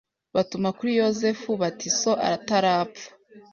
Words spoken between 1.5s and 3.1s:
bati So atarapfa